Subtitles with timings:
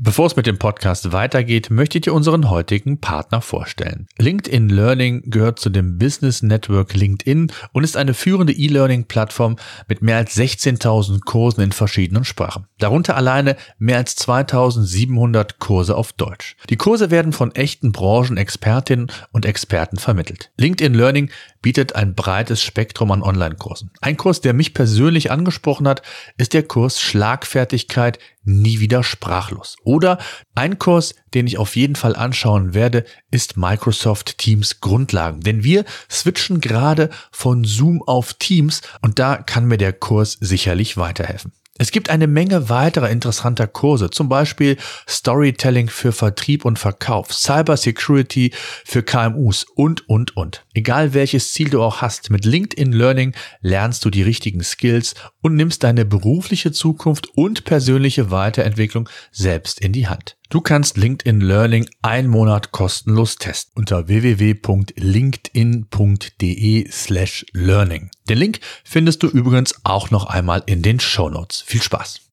[0.00, 4.06] Bevor es mit dem Podcast weitergeht, möchte ich dir unseren heutigen Partner vorstellen.
[4.16, 9.56] LinkedIn Learning gehört zu dem Business Network LinkedIn und ist eine führende E-Learning-Plattform
[9.88, 12.68] mit mehr als 16.000 Kursen in verschiedenen Sprachen.
[12.78, 16.54] Darunter alleine mehr als 2.700 Kurse auf Deutsch.
[16.70, 20.52] Die Kurse werden von echten Branchenexpertinnen und Experten vermittelt.
[20.58, 21.28] LinkedIn Learning
[21.60, 23.90] bietet ein breites Spektrum an Online-Kursen.
[24.00, 26.02] Ein Kurs, der mich persönlich angesprochen hat,
[26.36, 29.76] ist der Kurs Schlagfertigkeit nie wieder sprachlos.
[29.84, 30.18] Oder
[30.54, 35.40] ein Kurs, den ich auf jeden Fall anschauen werde, ist Microsoft Teams Grundlagen.
[35.40, 40.96] Denn wir switchen gerade von Zoom auf Teams und da kann mir der Kurs sicherlich
[40.96, 41.52] weiterhelfen.
[41.80, 44.76] Es gibt eine Menge weiterer interessanter Kurse, zum Beispiel
[45.08, 48.52] Storytelling für Vertrieb und Verkauf, Cybersecurity
[48.84, 50.66] für KMUs und, und, und.
[50.74, 55.54] Egal welches Ziel du auch hast, mit LinkedIn Learning lernst du die richtigen Skills und
[55.54, 60.37] nimmst deine berufliche Zukunft und persönliche Weiterentwicklung selbst in die Hand.
[60.50, 68.10] Du kannst LinkedIn Learning einen Monat kostenlos testen unter www.linkedin.de slash learning.
[68.30, 71.60] Den Link findest du übrigens auch noch einmal in den Show Notes.
[71.60, 72.27] Viel Spaß!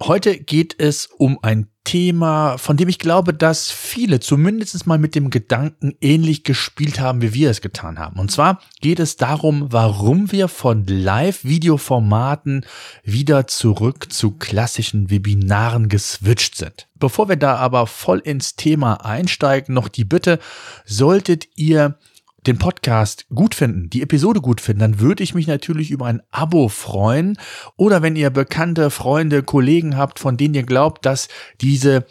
[0.00, 5.16] Heute geht es um ein Thema, von dem ich glaube, dass viele zumindest mal mit
[5.16, 8.20] dem Gedanken ähnlich gespielt haben, wie wir es getan haben.
[8.20, 12.64] Und zwar geht es darum, warum wir von Live-Videoformaten
[13.02, 16.88] wieder zurück zu klassischen Webinaren geswitcht sind.
[16.94, 20.38] Bevor wir da aber voll ins Thema einsteigen, noch die Bitte,
[20.84, 21.98] solltet ihr
[22.46, 26.22] den Podcast gut finden, die Episode gut finden, dann würde ich mich natürlich über ein
[26.30, 27.36] Abo freuen.
[27.76, 31.28] Oder wenn ihr bekannte Freunde, Kollegen habt, von denen ihr glaubt, dass
[31.60, 32.06] diese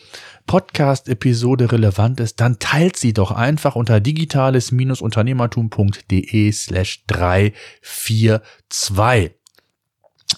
[0.45, 9.36] Podcast-Episode relevant ist, dann teilt sie doch einfach unter digitales-unternehmertum.de slash 342.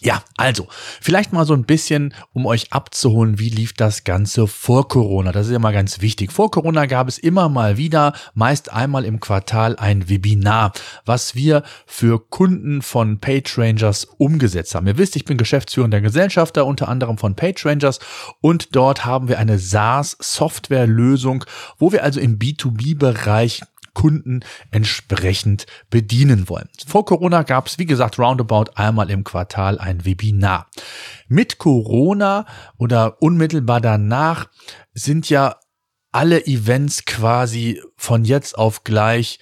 [0.01, 0.67] Ja, also,
[1.01, 5.31] vielleicht mal so ein bisschen, um euch abzuholen, wie lief das Ganze vor Corona.
[5.31, 6.31] Das ist immer ganz wichtig.
[6.31, 10.71] Vor Corona gab es immer mal wieder, meist einmal im Quartal, ein Webinar,
[11.05, 14.87] was wir für Kunden von PageRangers umgesetzt haben.
[14.87, 17.99] Ihr wisst, ich bin geschäftsführender Gesellschafter, unter anderem von PageRangers
[18.39, 21.43] und dort haben wir eine SaaS-Softwarelösung,
[21.77, 23.61] wo wir also im B2B-Bereich
[23.93, 24.41] Kunden
[24.71, 26.69] entsprechend bedienen wollen.
[26.87, 30.69] Vor Corona gab es, wie gesagt, roundabout einmal im Quartal ein Webinar.
[31.27, 32.45] Mit Corona
[32.77, 34.47] oder unmittelbar danach
[34.93, 35.57] sind ja
[36.11, 39.39] alle Events quasi von jetzt auf gleich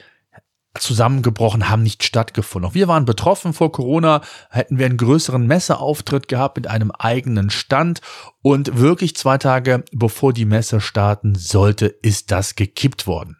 [0.79, 2.69] zusammengebrochen, haben nicht stattgefunden.
[2.69, 7.49] Auch wir waren betroffen vor Corona, hätten wir einen größeren Messeauftritt gehabt mit einem eigenen
[7.49, 8.01] Stand
[8.41, 13.37] und wirklich zwei Tage bevor die Messe starten sollte, ist das gekippt worden.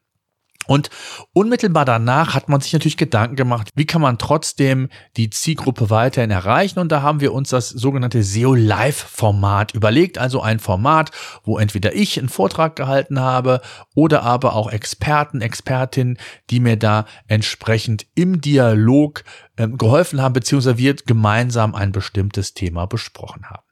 [0.67, 0.89] Und
[1.33, 6.31] unmittelbar danach hat man sich natürlich Gedanken gemacht, wie kann man trotzdem die Zielgruppe weiterhin
[6.31, 6.79] erreichen.
[6.79, 10.17] Und da haben wir uns das sogenannte SEO Live Format überlegt.
[10.17, 11.11] Also ein Format,
[11.43, 13.61] wo entweder ich einen Vortrag gehalten habe
[13.95, 16.17] oder aber auch Experten, Expertinnen,
[16.49, 19.23] die mir da entsprechend im Dialog
[19.55, 23.66] äh, geholfen haben, beziehungsweise wir gemeinsam ein bestimmtes Thema besprochen haben.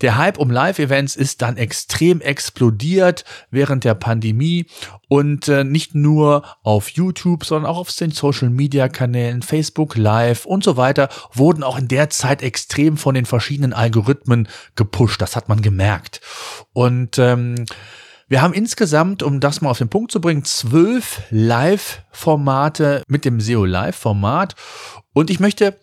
[0.00, 4.66] Der Hype um Live-Events ist dann extrem explodiert während der Pandemie
[5.08, 10.76] und äh, nicht nur auf YouTube, sondern auch auf den Social-Media-Kanälen, Facebook Live und so
[10.76, 15.20] weiter wurden auch in der Zeit extrem von den verschiedenen Algorithmen gepusht.
[15.20, 16.20] Das hat man gemerkt.
[16.72, 17.66] Und ähm,
[18.32, 23.40] wir haben insgesamt, um das mal auf den Punkt zu bringen, zwölf Live-Formate mit dem
[23.40, 24.54] SEO Live-Format.
[25.12, 25.76] Und ich möchte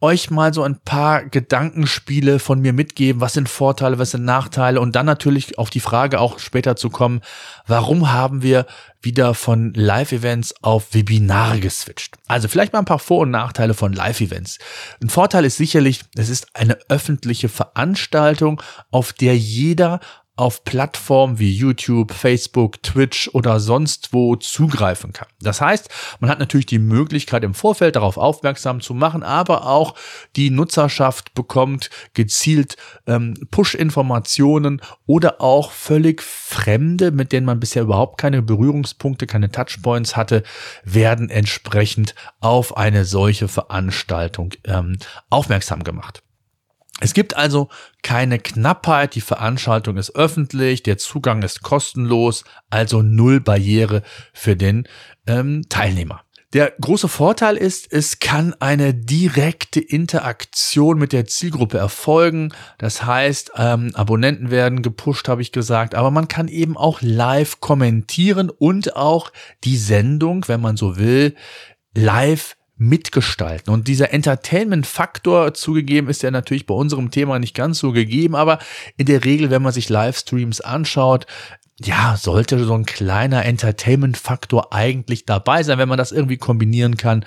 [0.00, 3.20] euch mal so ein paar Gedankenspiele von mir mitgeben.
[3.20, 4.80] Was sind Vorteile, was sind Nachteile?
[4.80, 7.22] Und dann natürlich auf die Frage auch später zu kommen,
[7.66, 8.66] warum haben wir
[9.00, 12.16] wieder von Live-Events auf Webinare geswitcht?
[12.28, 14.58] Also vielleicht mal ein paar Vor- und Nachteile von Live-Events.
[15.02, 20.00] Ein Vorteil ist sicherlich, es ist eine öffentliche Veranstaltung, auf der jeder
[20.36, 25.28] auf Plattformen wie YouTube, Facebook, Twitch oder sonst wo zugreifen kann.
[25.40, 25.88] Das heißt,
[26.20, 29.94] man hat natürlich die Möglichkeit im Vorfeld darauf aufmerksam zu machen, aber auch
[30.36, 38.18] die Nutzerschaft bekommt gezielt ähm, Push-Informationen oder auch völlig Fremde, mit denen man bisher überhaupt
[38.18, 40.42] keine Berührungspunkte, keine Touchpoints hatte,
[40.84, 44.98] werden entsprechend auf eine solche Veranstaltung ähm,
[45.30, 46.22] aufmerksam gemacht.
[47.00, 47.68] Es gibt also
[48.02, 54.02] keine Knappheit, die Veranstaltung ist öffentlich, der Zugang ist kostenlos, also null Barriere
[54.32, 54.88] für den
[55.26, 56.22] ähm, Teilnehmer.
[56.52, 62.54] Der große Vorteil ist, es kann eine direkte Interaktion mit der Zielgruppe erfolgen.
[62.78, 67.60] Das heißt, ähm, Abonnenten werden gepusht, habe ich gesagt, aber man kann eben auch live
[67.60, 69.32] kommentieren und auch
[69.64, 71.34] die Sendung, wenn man so will,
[71.94, 73.72] live mitgestalten.
[73.72, 78.58] Und dieser Entertainment-Faktor zugegeben ist ja natürlich bei unserem Thema nicht ganz so gegeben, aber
[78.96, 81.26] in der Regel, wenn man sich Livestreams anschaut,
[81.80, 87.24] ja, sollte so ein kleiner Entertainment-Faktor eigentlich dabei sein, wenn man das irgendwie kombinieren kann.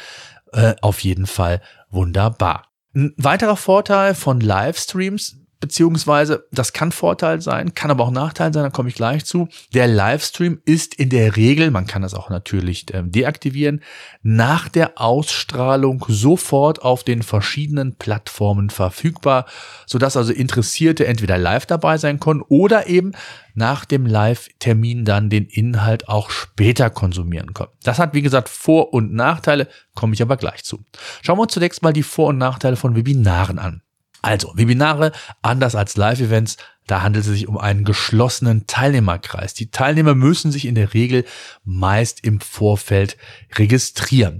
[0.51, 1.61] Äh, auf jeden Fall
[1.91, 2.67] wunderbar.
[2.95, 8.63] Ein weiterer Vorteil von Livestreams beziehungsweise das kann Vorteil sein, kann aber auch Nachteil sein,
[8.63, 9.47] da komme ich gleich zu.
[9.73, 13.81] Der Livestream ist in der Regel, man kann das auch natürlich ähm, deaktivieren,
[14.21, 19.45] nach der Ausstrahlung sofort auf den verschiedenen Plattformen verfügbar,
[19.85, 23.11] sodass also Interessierte entweder live dabei sein können oder eben
[23.53, 27.71] nach dem Live-Termin dann den Inhalt auch später konsumieren können.
[27.83, 30.85] Das hat, wie gesagt, Vor- und Nachteile, komme ich aber gleich zu.
[31.21, 33.81] Schauen wir uns zunächst mal die Vor- und Nachteile von Webinaren an.
[34.21, 35.11] Also, Webinare,
[35.41, 36.57] anders als Live-Events,
[36.89, 39.53] da handelt es sich um einen geschlossenen Teilnehmerkreis.
[39.53, 41.23] Die Teilnehmer müssen sich in der Regel
[41.63, 43.15] meist im Vorfeld
[43.55, 44.39] registrieren.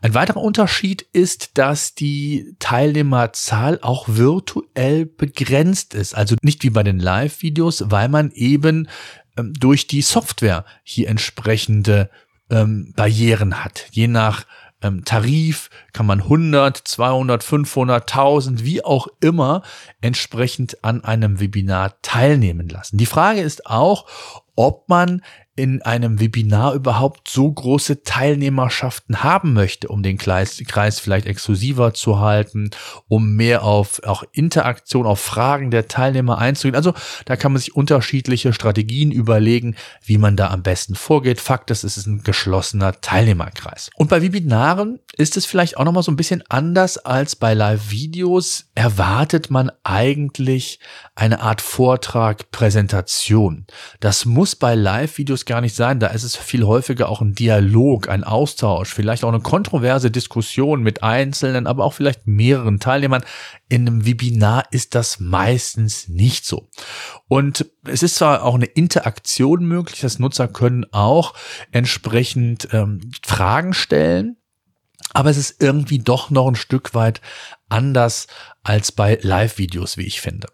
[0.00, 6.14] Ein weiterer Unterschied ist, dass die Teilnehmerzahl auch virtuell begrenzt ist.
[6.14, 8.88] Also nicht wie bei den Live-Videos, weil man eben
[9.36, 12.08] ähm, durch die Software hier entsprechende
[12.48, 13.86] ähm, Barrieren hat.
[13.90, 14.46] Je nach
[14.82, 19.62] ähm, Tarif kann man 100, 200, 500, 1000, wie auch immer
[20.00, 22.96] entsprechend an einem Webinar teilnehmen lassen.
[22.96, 24.06] Die Frage ist auch,
[24.56, 25.22] ob man
[25.60, 31.92] in einem Webinar überhaupt so große Teilnehmerschaften haben möchte, um den Kreis, Kreis vielleicht exklusiver
[31.92, 32.70] zu halten,
[33.08, 36.76] um mehr auf auch Interaktion, auf Fragen der Teilnehmer einzugehen.
[36.76, 36.94] Also
[37.26, 41.40] da kann man sich unterschiedliche Strategien überlegen, wie man da am besten vorgeht.
[41.40, 43.90] Fakt ist, es ist ein geschlossener Teilnehmerkreis.
[43.96, 48.70] Und bei Webinaren ist es vielleicht auch nochmal so ein bisschen anders als bei Live-Videos.
[48.74, 50.80] Erwartet man eigentlich
[51.14, 53.66] eine Art Vortrag, Präsentation.
[54.00, 55.98] Das muss bei Live-Videos gar nicht sein.
[55.98, 60.80] Da ist es viel häufiger auch ein Dialog, ein Austausch, vielleicht auch eine kontroverse Diskussion
[60.80, 63.24] mit Einzelnen, aber auch vielleicht mehreren Teilnehmern.
[63.68, 66.68] In einem Webinar ist das meistens nicht so.
[67.26, 71.34] Und es ist zwar auch eine Interaktion möglich, das Nutzer können auch
[71.72, 74.36] entsprechend ähm, Fragen stellen,
[75.12, 77.20] aber es ist irgendwie doch noch ein Stück weit
[77.68, 78.28] anders
[78.62, 80.46] als bei Live-Videos, wie ich finde.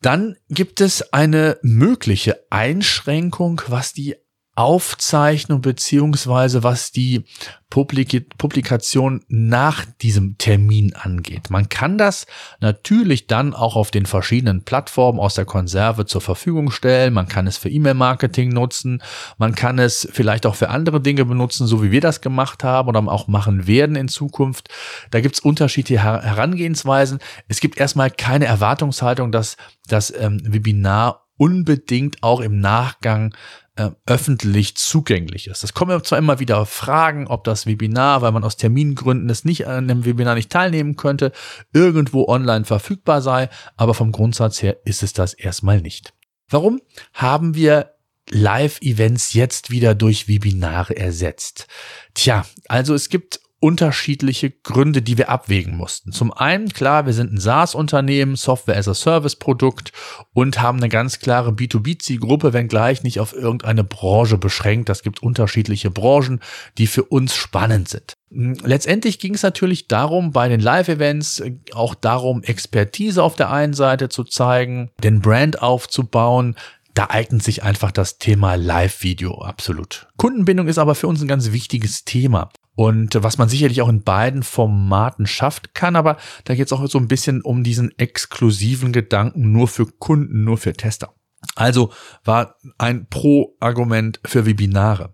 [0.00, 4.16] Dann gibt es eine mögliche Einschränkung, was die
[4.58, 7.24] Aufzeichnung beziehungsweise was die
[7.70, 11.48] Publik Publikation nach diesem Termin angeht.
[11.48, 12.26] Man kann das
[12.58, 17.14] natürlich dann auch auf den verschiedenen Plattformen aus der Konserve zur Verfügung stellen.
[17.14, 19.00] Man kann es für E-Mail-Marketing nutzen.
[19.36, 22.88] Man kann es vielleicht auch für andere Dinge benutzen, so wie wir das gemacht haben
[22.88, 24.70] oder auch machen werden in Zukunft.
[25.12, 27.20] Da gibt es unterschiedliche Herangehensweisen.
[27.46, 29.56] Es gibt erstmal keine Erwartungshaltung, dass
[29.86, 33.32] das ähm, Webinar unbedingt auch im Nachgang
[33.78, 35.62] äh, öffentlich zugänglich ist.
[35.62, 39.68] Das kommen zwar immer wieder Fragen, ob das Webinar, weil man aus Termingründen es nicht
[39.68, 41.30] an dem Webinar nicht teilnehmen könnte,
[41.72, 46.12] irgendwo online verfügbar sei, aber vom Grundsatz her ist es das erstmal nicht.
[46.48, 46.80] Warum
[47.12, 47.94] haben wir
[48.30, 51.68] Live-Events jetzt wieder durch Webinare ersetzt?
[52.14, 56.12] Tja, also es gibt unterschiedliche Gründe, die wir abwägen mussten.
[56.12, 59.92] Zum einen, klar, wir sind ein SaaS-Unternehmen, Software as a Service-Produkt
[60.32, 64.88] und haben eine ganz klare B2B-Zielgruppe, wenngleich nicht auf irgendeine Branche beschränkt.
[64.88, 66.40] Das gibt unterschiedliche Branchen,
[66.78, 68.14] die für uns spannend sind.
[68.30, 73.72] Letztendlich ging es natürlich darum, bei den Live-Events äh, auch darum, Expertise auf der einen
[73.72, 76.54] Seite zu zeigen, den Brand aufzubauen,
[76.94, 80.08] da eignet sich einfach das Thema Live-Video absolut.
[80.16, 82.50] Kundenbindung ist aber für uns ein ganz wichtiges Thema.
[82.78, 86.86] Und was man sicherlich auch in beiden Formaten schafft kann, aber da geht es auch
[86.86, 91.12] so ein bisschen um diesen exklusiven Gedanken nur für Kunden, nur für Tester.
[91.54, 91.92] Also
[92.24, 95.12] war ein Pro-Argument für Webinare.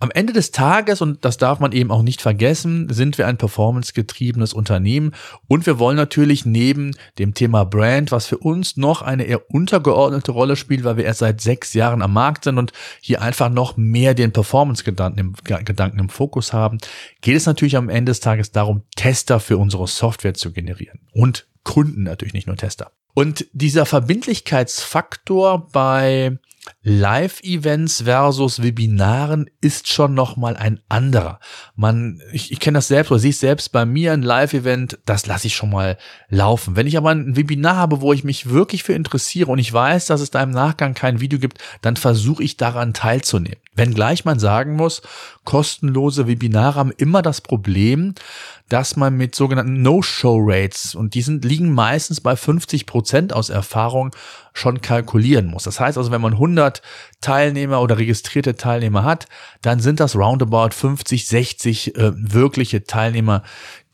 [0.00, 3.38] Am Ende des Tages, und das darf man eben auch nicht vergessen, sind wir ein
[3.38, 5.12] performance-getriebenes Unternehmen
[5.46, 10.32] und wir wollen natürlich neben dem Thema Brand, was für uns noch eine eher untergeordnete
[10.32, 13.76] Rolle spielt, weil wir erst seit sechs Jahren am Markt sind und hier einfach noch
[13.76, 16.78] mehr den Performance-Gedanken im, Fokus haben,
[17.20, 21.46] geht es natürlich am Ende des Tages darum, Tester für unsere Software zu generieren und
[21.62, 22.90] Kunden natürlich, nicht nur Tester.
[23.14, 26.38] Und dieser Verbindlichkeitsfaktor bei
[26.82, 31.40] Live-Events versus Webinaren ist schon nochmal ein anderer.
[31.74, 35.26] Man, ich, ich kenne das selbst oder sehe es selbst bei mir, ein Live-Event, das
[35.26, 35.98] lasse ich schon mal
[36.28, 36.76] laufen.
[36.76, 40.06] Wenn ich aber ein Webinar habe, wo ich mich wirklich für interessiere und ich weiß,
[40.06, 43.58] dass es da im Nachgang kein Video gibt, dann versuche ich daran teilzunehmen.
[43.74, 45.02] Wenngleich man sagen muss,
[45.44, 48.14] kostenlose Webinare haben immer das Problem,
[48.70, 54.14] dass man mit sogenannten No-Show-Rates, und die sind, liegen meistens bei 50 Prozent aus Erfahrung,
[54.52, 55.64] schon kalkulieren muss.
[55.64, 56.80] Das heißt also, wenn man 100
[57.20, 59.26] Teilnehmer oder registrierte Teilnehmer hat,
[59.60, 63.42] dann sind das roundabout 50, 60 äh, wirkliche Teilnehmer,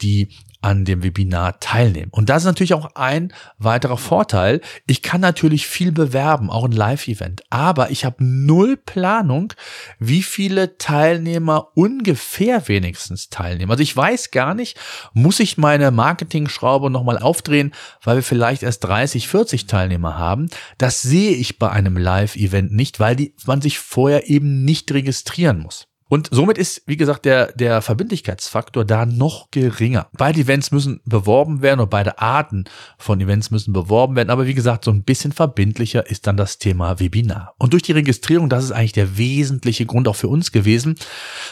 [0.02, 0.28] die
[0.66, 2.10] an dem Webinar teilnehmen.
[2.10, 4.60] Und das ist natürlich auch ein weiterer Vorteil.
[4.88, 9.52] Ich kann natürlich viel bewerben, auch ein Live-Event, aber ich habe null Planung,
[10.00, 13.70] wie viele Teilnehmer ungefähr wenigstens teilnehmen.
[13.70, 14.76] Also ich weiß gar nicht,
[15.12, 20.50] muss ich meine Marketing-Schraube nochmal aufdrehen, weil wir vielleicht erst 30, 40 Teilnehmer haben.
[20.78, 25.60] Das sehe ich bei einem Live-Event nicht, weil die, man sich vorher eben nicht registrieren
[25.60, 25.86] muss.
[26.08, 30.06] Und somit ist, wie gesagt, der, der Verbindlichkeitsfaktor da noch geringer.
[30.16, 32.64] Beide Events müssen beworben werden oder beide Arten
[32.96, 34.30] von Events müssen beworben werden.
[34.30, 37.54] Aber wie gesagt, so ein bisschen verbindlicher ist dann das Thema Webinar.
[37.58, 40.94] Und durch die Registrierung, das ist eigentlich der wesentliche Grund auch für uns gewesen,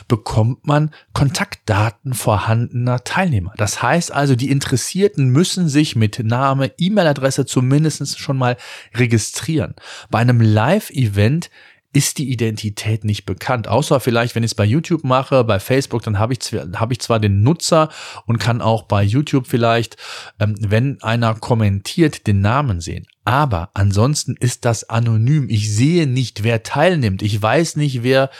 [0.07, 3.55] bekommt man Kontaktdaten vorhandener Teilnehmer.
[3.57, 8.57] Das heißt also, die Interessierten müssen sich mit Name, E-Mail-Adresse zumindest schon mal
[8.95, 9.75] registrieren.
[10.11, 11.51] Bei einem Live-Event
[11.95, 13.69] ist die Identität nicht bekannt.
[13.69, 16.41] Außer vielleicht, wenn ich es bei YouTube mache, bei Facebook, dann habe ich,
[16.75, 17.89] hab ich zwar den Nutzer
[18.27, 19.97] und kann auch bei YouTube vielleicht,
[20.41, 23.07] ähm, wenn einer kommentiert, den Namen sehen.
[23.27, 25.49] Aber ansonsten ist das anonym.
[25.49, 27.23] Ich sehe nicht, wer teilnimmt.
[27.23, 28.31] Ich weiß nicht, wer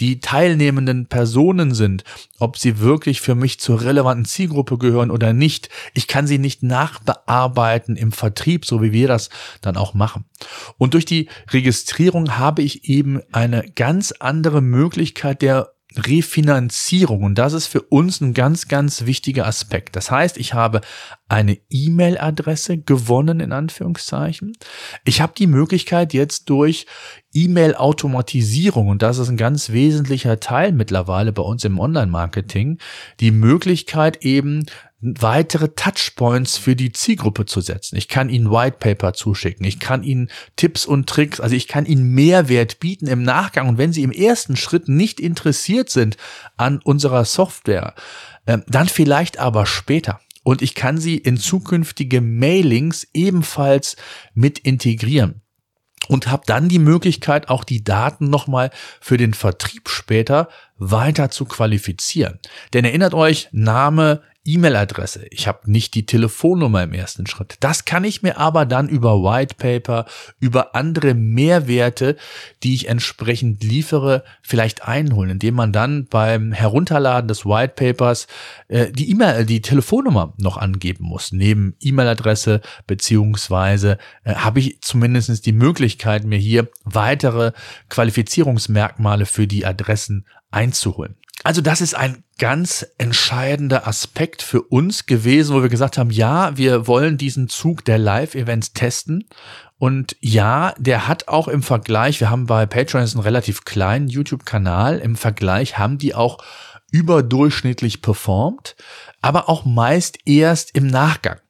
[0.00, 2.04] die teilnehmenden Personen sind,
[2.38, 5.70] ob sie wirklich für mich zur relevanten Zielgruppe gehören oder nicht.
[5.94, 9.30] Ich kann sie nicht nachbearbeiten im Vertrieb, so wie wir das
[9.62, 10.26] dann auch machen.
[10.76, 17.22] Und durch die Registrierung habe ich eben eine ganz andere Möglichkeit der Refinanzierung.
[17.22, 19.96] Und das ist für uns ein ganz, ganz wichtiger Aspekt.
[19.96, 20.80] Das heißt, ich habe
[21.28, 24.52] eine E-Mail-Adresse gewonnen, in Anführungszeichen.
[25.04, 26.86] Ich habe die Möglichkeit jetzt durch
[27.32, 32.78] E-Mail-Automatisierung, und das ist ein ganz wesentlicher Teil mittlerweile bei uns im Online-Marketing,
[33.20, 34.66] die Möglichkeit eben
[35.04, 37.96] weitere Touchpoints für die Zielgruppe zu setzen.
[37.96, 39.66] Ich kann ihnen White Paper zuschicken.
[39.66, 43.68] Ich kann ihnen Tipps und Tricks, also ich kann ihnen Mehrwert bieten im Nachgang.
[43.68, 46.16] Und wenn sie im ersten Schritt nicht interessiert sind
[46.56, 47.94] an unserer Software,
[48.46, 50.20] ähm, dann vielleicht aber später.
[50.42, 53.96] Und ich kann sie in zukünftige Mailings ebenfalls
[54.34, 55.42] mit integrieren
[56.08, 58.70] und habe dann die Möglichkeit, auch die Daten nochmal
[59.00, 62.38] für den Vertrieb später weiter zu qualifizieren.
[62.72, 67.56] Denn erinnert euch, Name, E-Mail-Adresse, ich habe nicht die Telefonnummer im ersten Schritt.
[67.60, 70.04] Das kann ich mir aber dann über White Paper,
[70.38, 72.16] über andere Mehrwerte,
[72.62, 78.26] die ich entsprechend liefere, vielleicht einholen, indem man dann beim Herunterladen des White Papers
[78.68, 81.32] äh, die E-Mail, die Telefonnummer noch angeben muss.
[81.32, 87.52] Neben E-Mail-Adresse beziehungsweise äh, habe ich zumindestens die Möglichkeit, mir hier weitere
[87.88, 91.16] Qualifizierungsmerkmale für die Adressen einzuholen.
[91.44, 96.56] Also das ist ein ganz entscheidender Aspekt für uns gewesen, wo wir gesagt haben, ja,
[96.56, 99.28] wir wollen diesen Zug der Live-Events testen.
[99.76, 104.98] Und ja, der hat auch im Vergleich, wir haben bei Patreon einen relativ kleinen YouTube-Kanal,
[105.00, 106.38] im Vergleich haben die auch
[106.90, 108.74] überdurchschnittlich performt,
[109.20, 111.40] aber auch meist erst im Nachgang.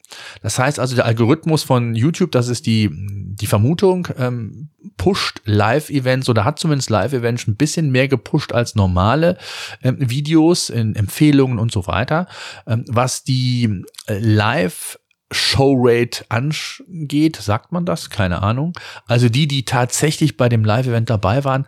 [0.41, 6.29] Das heißt also, der Algorithmus von YouTube, das ist die, die Vermutung, ähm, pusht Live-Events
[6.29, 9.37] oder hat zumindest Live-Events ein bisschen mehr gepusht als normale
[9.83, 12.27] ähm, Videos, in Empfehlungen und so weiter.
[12.67, 14.99] Ähm, was die äh, Live-
[15.31, 18.11] Showrate angeht, sagt man das?
[18.11, 18.73] Keine Ahnung.
[19.07, 21.65] Also die, die tatsächlich bei dem Live-Event dabei waren,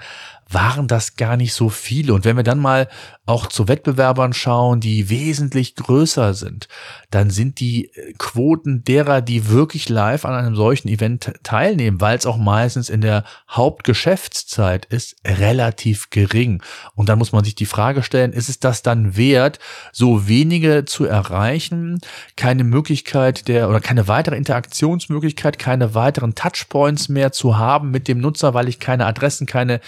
[0.49, 2.13] waren das gar nicht so viele.
[2.13, 2.87] Und wenn wir dann mal
[3.25, 6.69] auch zu Wettbewerbern schauen, die wesentlich größer sind,
[7.11, 12.17] dann sind die äh, Quoten derer, die wirklich live an einem solchen Event teilnehmen, weil
[12.17, 16.63] es auch meistens in der Hauptgeschäftszeit ist, relativ gering.
[16.95, 19.59] Und dann muss man sich die Frage stellen, ist es das dann wert,
[19.91, 21.99] so wenige zu erreichen,
[22.37, 28.19] keine Möglichkeit der oder keine weitere Interaktionsmöglichkeit, keine weiteren Touchpoints mehr zu haben mit dem
[28.19, 29.81] Nutzer, weil ich keine Adressen, keine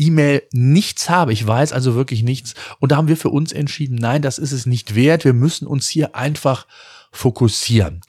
[0.00, 1.32] E-Mail, nichts habe.
[1.32, 4.52] Ich weiß also wirklich nichts und da haben wir für uns entschieden, nein, das ist
[4.52, 5.24] es nicht wert.
[5.24, 6.66] Wir müssen uns hier einfach
[7.12, 8.00] fokussieren.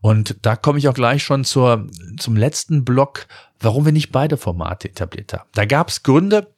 [0.00, 1.86] Und da komme ich auch gleich schon zur,
[2.18, 3.26] zum letzten Block,
[3.60, 5.48] warum wir nicht beide Formate etabliert haben.
[5.54, 6.54] Da gab es Gründe,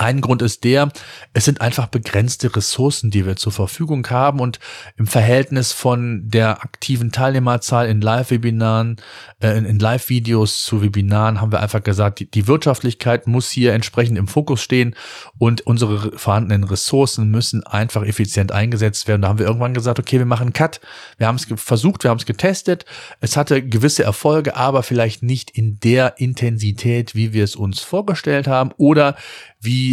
[0.00, 0.90] Ein Grund ist der,
[1.34, 4.58] es sind einfach begrenzte Ressourcen, die wir zur Verfügung haben und
[4.96, 8.96] im Verhältnis von der aktiven Teilnehmerzahl in Live-Webinaren,
[9.42, 14.16] äh, in Live-Videos zu Webinaren haben wir einfach gesagt, die, die Wirtschaftlichkeit muss hier entsprechend
[14.16, 14.94] im Fokus stehen
[15.36, 19.20] und unsere vorhandenen Ressourcen müssen einfach effizient eingesetzt werden.
[19.20, 20.80] Da haben wir irgendwann gesagt, okay, wir machen einen Cut.
[21.18, 22.86] Wir haben es versucht, wir haben es getestet.
[23.20, 28.48] Es hatte gewisse Erfolge, aber vielleicht nicht in der Intensität, wie wir es uns vorgestellt
[28.48, 29.14] haben oder
[29.60, 29.89] wie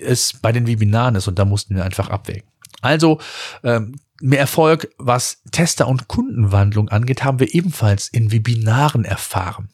[0.00, 1.28] es bei den Webinaren ist.
[1.28, 2.48] Und da mussten wir einfach abwägen.
[2.82, 3.20] Also
[3.62, 9.68] ähm, mehr Erfolg, was Tester- und Kundenwandlung angeht, haben wir ebenfalls in Webinaren erfahren.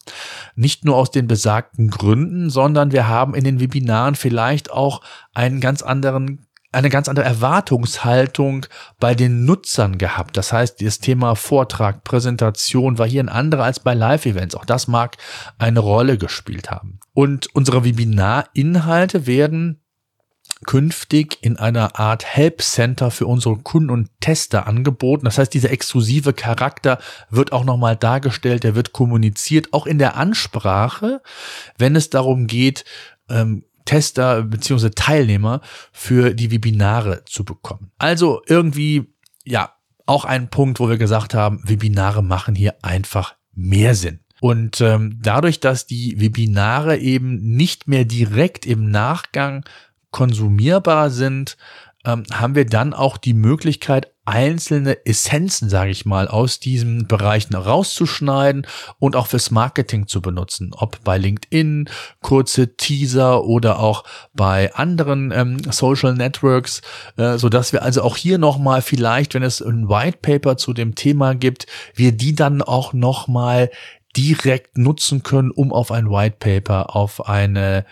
[0.55, 5.01] Nicht nur aus den besagten Gründen, sondern wir haben in den Webinaren vielleicht auch
[5.33, 6.42] einen ganz anderen
[6.73, 8.65] eine ganz andere Erwartungshaltung
[8.99, 10.37] bei den Nutzern gehabt.
[10.37, 14.55] Das heißt, das Thema Vortrag, Präsentation war hier ein anderer als bei Live-Events.
[14.55, 15.17] Auch das mag
[15.57, 16.99] eine Rolle gespielt haben.
[17.13, 19.79] Und unsere Webinarinhalte werden
[20.65, 25.25] künftig in einer Art Help Center für unsere Kunden und Tester angeboten.
[25.25, 26.99] Das heißt, dieser exklusive Charakter
[27.29, 31.21] wird auch nochmal dargestellt, der wird kommuniziert, auch in der Ansprache,
[31.77, 32.85] wenn es darum geht,
[33.29, 34.91] ähm, Tester bzw.
[34.91, 35.61] Teilnehmer
[35.91, 37.91] für die Webinare zu bekommen.
[37.97, 39.13] Also irgendwie,
[39.43, 39.73] ja,
[40.05, 44.19] auch ein Punkt, wo wir gesagt haben, Webinare machen hier einfach mehr Sinn.
[44.41, 49.63] Und ähm, dadurch, dass die Webinare eben nicht mehr direkt im Nachgang
[50.11, 51.55] konsumierbar sind,
[52.05, 57.55] ähm, haben wir dann auch die Möglichkeit, einzelne Essenzen, sage ich mal, aus diesen Bereichen
[57.55, 58.65] rauszuschneiden
[58.99, 60.71] und auch fürs Marketing zu benutzen.
[60.73, 61.89] Ob bei LinkedIn,
[62.21, 66.81] kurze Teaser oder auch bei anderen ähm, Social Networks,
[67.17, 70.73] äh, so dass wir also auch hier nochmal vielleicht, wenn es ein White Paper zu
[70.73, 73.69] dem Thema gibt, wir die dann auch nochmal
[74.15, 77.85] direkt nutzen können, um auf ein White Paper, auf eine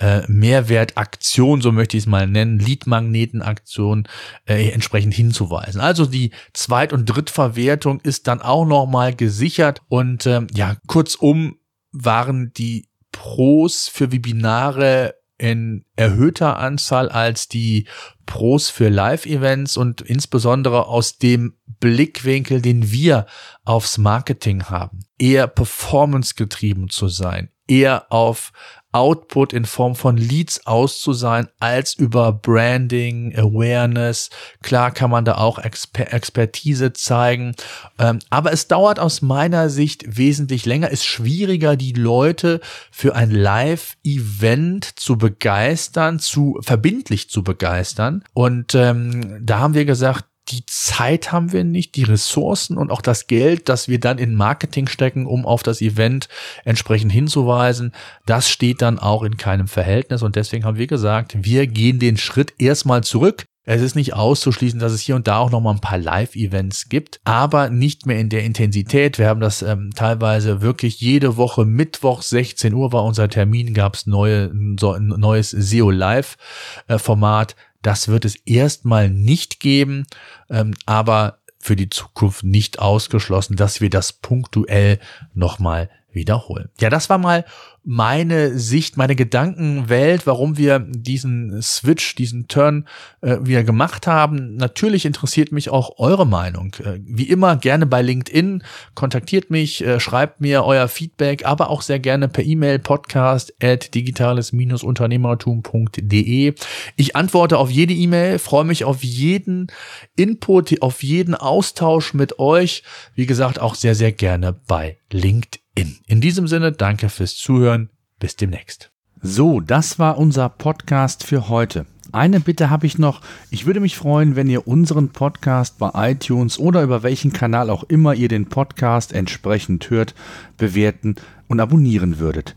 [0.00, 4.08] äh, Mehrwertaktion, so möchte ich es mal nennen, Leadmagnetenaktion
[4.46, 5.80] äh, entsprechend hinzuweisen.
[5.80, 11.56] Also die Zweit- und Drittverwertung ist dann auch nochmal gesichert und ähm, ja, kurzum
[11.92, 17.86] waren die Pros für Webinare in erhöhter Anzahl als die
[18.26, 23.26] Pros für Live-Events und insbesondere aus dem Blickwinkel, den wir
[23.64, 28.52] aufs Marketing haben, eher performance getrieben zu sein, eher auf
[28.92, 34.30] Output in Form von Leads aus sein, als über Branding, Awareness.
[34.62, 37.54] Klar kann man da auch Exper Expertise zeigen,
[37.98, 43.30] ähm, aber es dauert aus meiner Sicht wesentlich länger, ist schwieriger, die Leute für ein
[43.30, 48.24] Live-Event zu begeistern, zu verbindlich zu begeistern.
[48.32, 53.02] Und ähm, da haben wir gesagt, die Zeit haben wir nicht, die Ressourcen und auch
[53.02, 56.28] das Geld, das wir dann in Marketing stecken, um auf das Event
[56.64, 57.92] entsprechend hinzuweisen,
[58.26, 60.22] das steht dann auch in keinem Verhältnis.
[60.22, 63.44] Und deswegen haben wir gesagt, wir gehen den Schritt erstmal zurück.
[63.64, 66.88] Es ist nicht auszuschließen, dass es hier und da auch noch mal ein paar Live-Events
[66.88, 69.18] gibt, aber nicht mehr in der Intensität.
[69.18, 73.94] Wir haben das ähm, teilweise wirklich jede Woche Mittwoch 16 Uhr war unser Termin, gab
[73.94, 74.50] es neue,
[74.80, 77.54] so, ein neues SEO Live-Format.
[77.82, 80.06] Das wird es erstmal nicht geben,
[80.50, 84.98] ähm, aber für die Zukunft nicht ausgeschlossen, dass wir das punktuell
[85.34, 86.68] nochmal wiederholen.
[86.80, 87.44] Ja, das war mal
[87.82, 92.86] meine Sicht, meine Gedankenwelt, warum wir diesen Switch, diesen Turn
[93.22, 94.56] äh, wieder gemacht haben.
[94.56, 96.76] Natürlich interessiert mich auch eure Meinung.
[96.84, 98.62] Äh, wie immer gerne bei LinkedIn,
[98.94, 103.94] kontaktiert mich, äh, schreibt mir euer Feedback, aber auch sehr gerne per E-Mail podcast at
[103.94, 106.54] digitales-unternehmertum.de.
[106.96, 109.68] Ich antworte auf jede E-Mail, freue mich auf jeden
[110.16, 112.82] Input, auf jeden Austausch mit euch.
[113.14, 115.96] Wie gesagt, auch sehr, sehr gerne bei LinkedIn in.
[116.06, 117.88] In diesem Sinne, danke fürs Zuhören.
[118.18, 118.90] Bis demnächst.
[119.22, 121.86] So, das war unser Podcast für heute.
[122.12, 123.22] Eine Bitte habe ich noch.
[123.50, 127.84] Ich würde mich freuen, wenn ihr unseren Podcast bei iTunes oder über welchen Kanal auch
[127.84, 130.14] immer ihr den Podcast entsprechend hört,
[130.58, 131.16] bewerten
[131.48, 132.56] und abonnieren würdet.